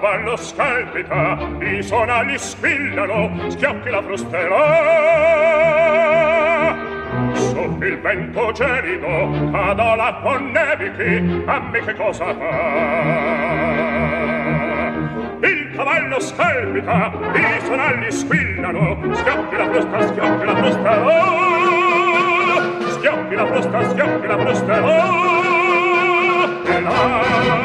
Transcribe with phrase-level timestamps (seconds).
[0.00, 4.56] Cavallo scalpita, i sonagli squillano, schiocchi la frustera.
[7.34, 13.58] Soffia il vento gelido, cado l'acqua nevichi, dammi che cosa fa
[15.42, 22.88] il cavallo scalpita, i sonagli squillano, schiocchi la frusta, schiocchi la frusta, oh!
[22.88, 24.90] schiocchi la frusta, schiocchi la frusta, oh!
[26.64, 27.59] e là.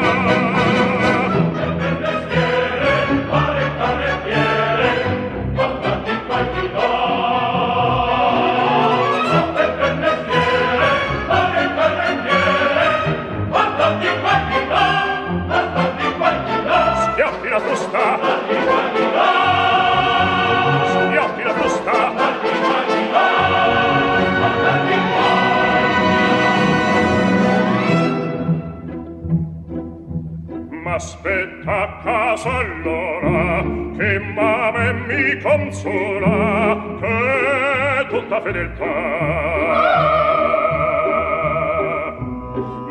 [35.66, 38.84] consola che tutta fedeltà.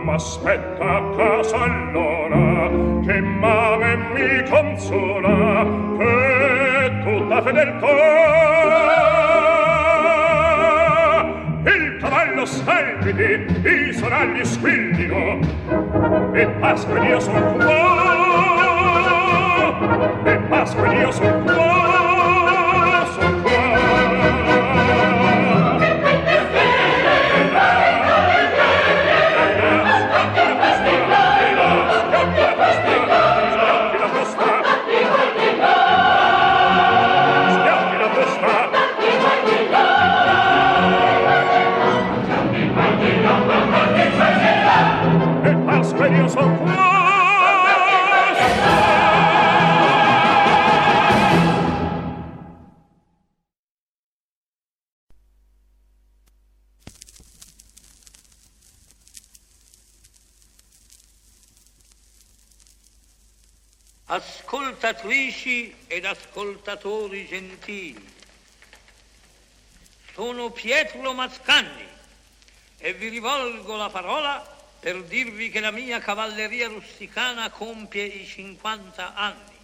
[0.03, 2.69] M'aspetta a casa allora
[3.05, 5.65] che mame mi consola
[5.97, 7.88] che tutta fedeltà.
[11.63, 15.39] Il cavallo salviti, i sonagli squillino
[16.33, 17.74] e pasca io sono cuore
[64.15, 68.13] ascoltatrici ed ascoltatori gentili.
[70.13, 71.88] Sono Pietro Mascagni
[72.78, 79.13] e vi rivolgo la parola per dirvi che la mia cavalleria rusticana compie i 50
[79.15, 79.58] anni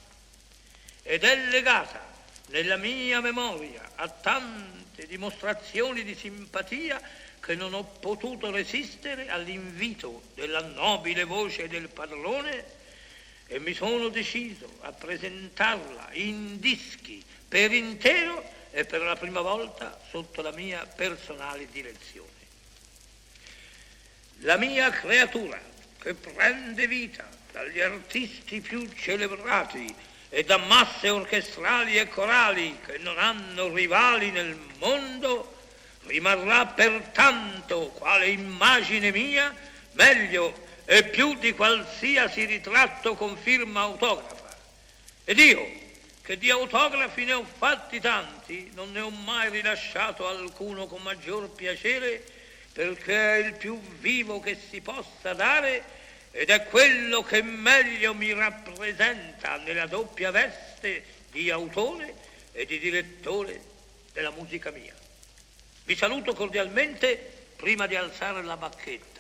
[1.04, 2.10] ed è legata
[2.48, 7.02] nella mia memoria a tante dimostrazioni di simpatia
[7.40, 12.80] che non ho potuto resistere all'invito della nobile voce del padrone
[13.52, 20.00] e mi sono deciso a presentarla in dischi per intero e per la prima volta
[20.10, 22.30] sotto la mia personale direzione.
[24.44, 25.60] La mia creatura
[26.00, 29.94] che prende vita dagli artisti più celebrati
[30.30, 35.58] e da masse orchestrali e corali che non hanno rivali nel mondo,
[36.04, 39.54] rimarrà pertanto quale immagine mia
[39.92, 44.58] meglio e più di qualsiasi ritratto con firma autografa.
[45.24, 45.80] Ed io,
[46.22, 51.50] che di autografi ne ho fatti tanti, non ne ho mai rilasciato alcuno con maggior
[51.50, 52.24] piacere,
[52.74, 56.00] perché è il più vivo che si possa dare
[56.32, 62.14] ed è quello che meglio mi rappresenta nella doppia veste di autore
[62.54, 63.60] e di direttore
[64.14, 64.96] della musica mia.
[65.84, 69.11] Vi saluto cordialmente prima di alzare la bacchetta.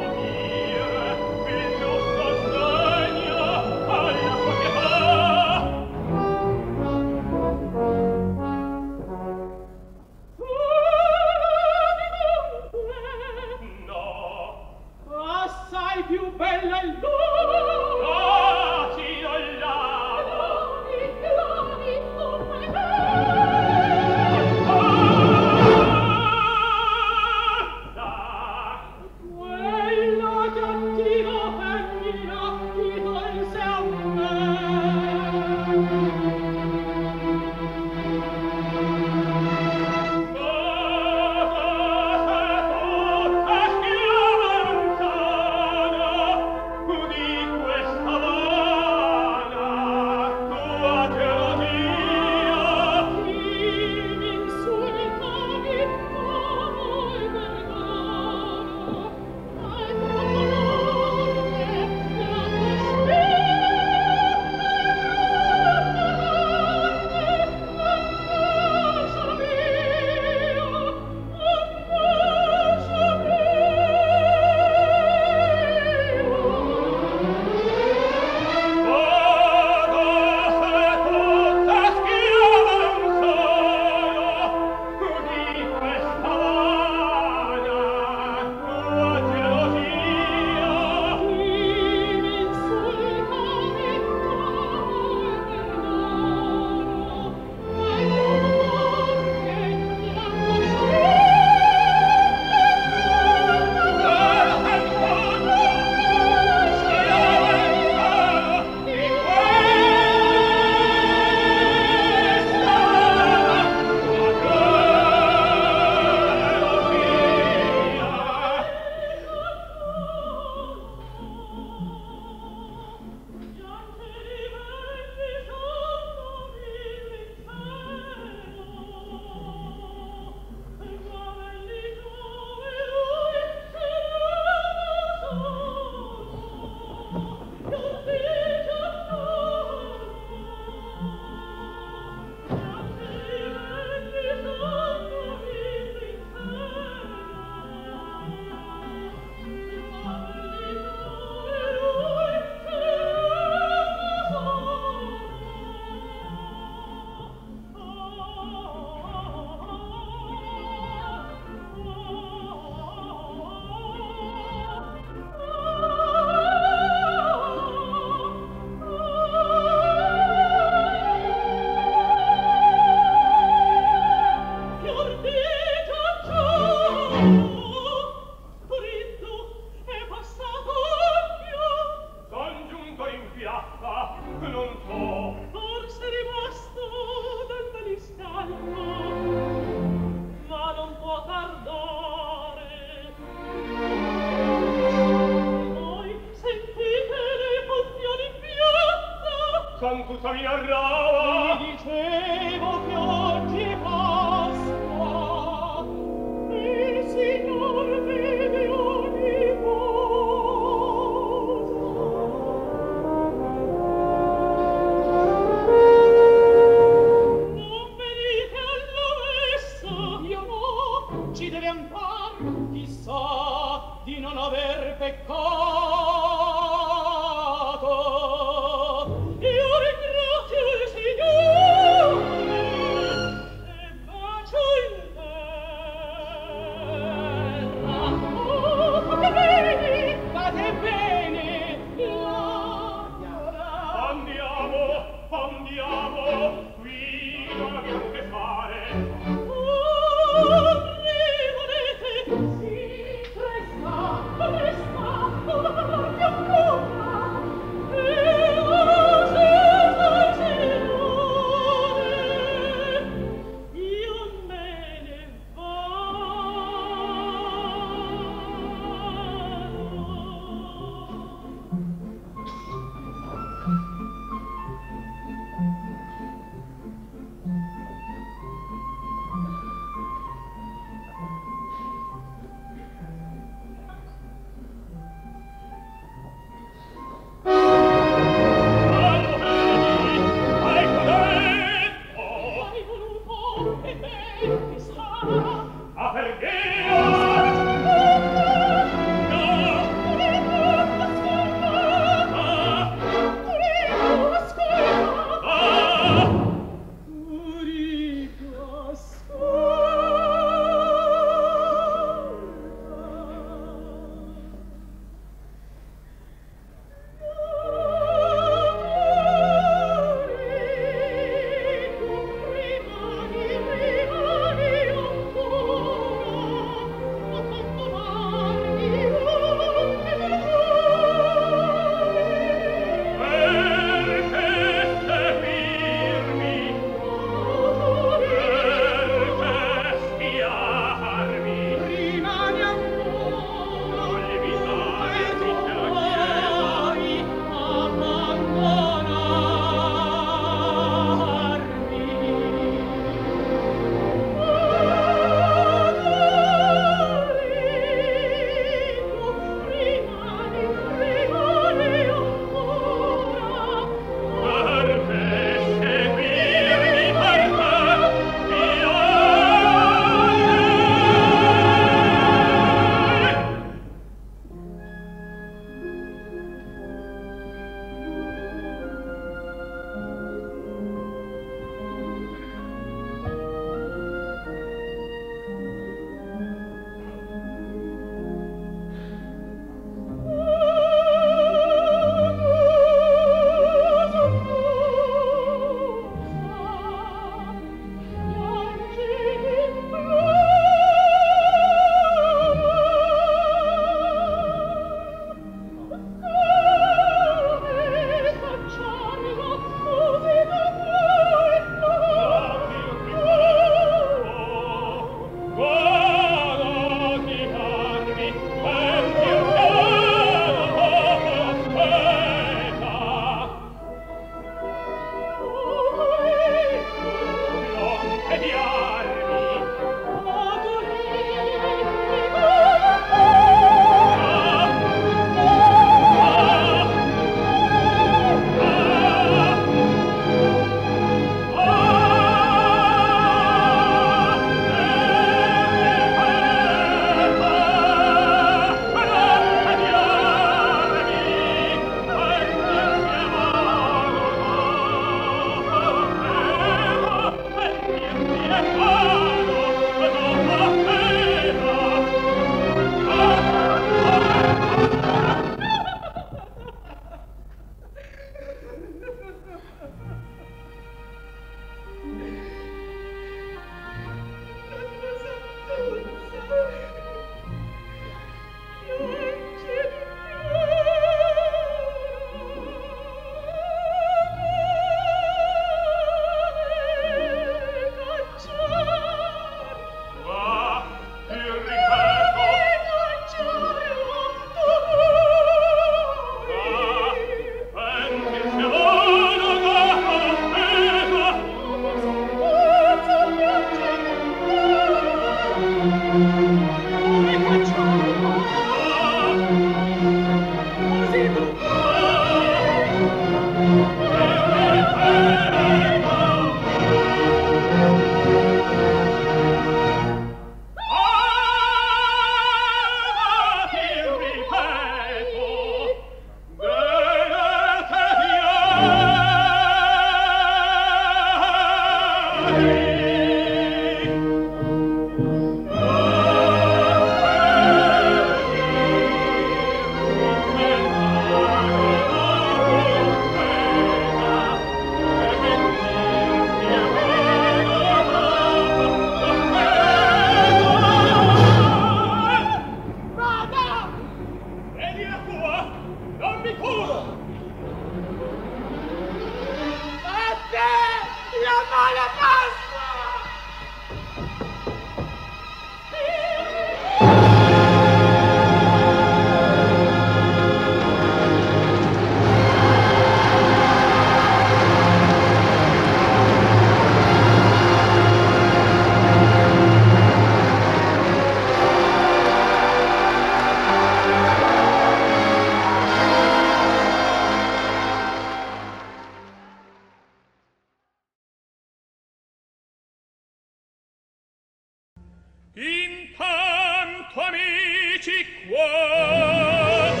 [598.48, 600.00] one.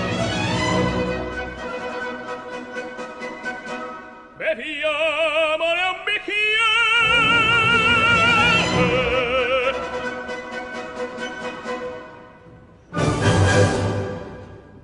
[4.36, 6.52] Beviamo le un bicchiere.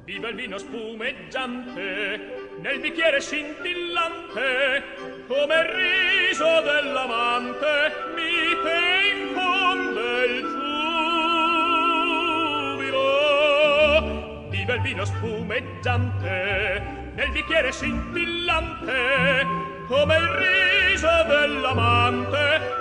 [0.04, 4.82] Viva il vino spumeggiante, nel bicchiere scintillante,
[5.26, 8.07] come il riso dell'amante,
[14.79, 19.47] nel vino spumeggiante nel bicchiere scintillante
[19.89, 22.78] come il riso dell'amante.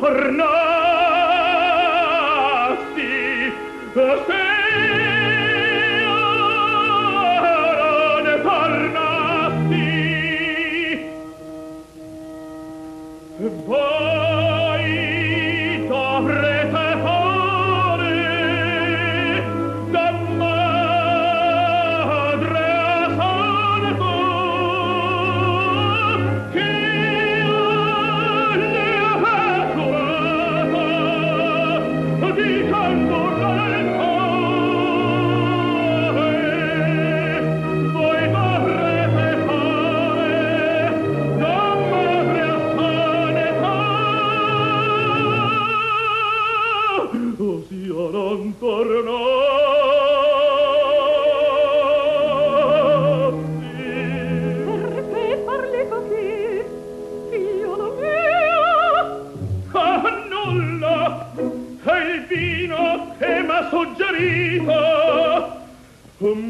[0.00, 0.69] Io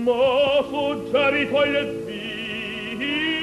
[0.05, 1.82] ma foggiari poi le
[2.96, 3.39] vie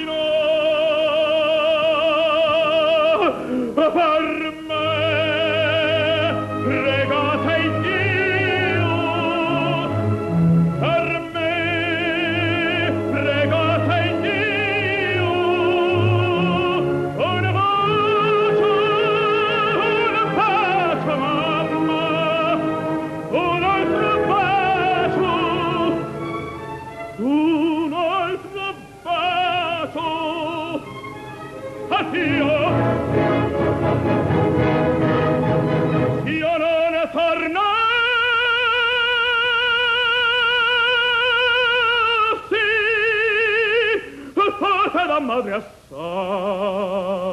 [45.38, 47.27] patria santa.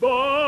[0.00, 0.47] Va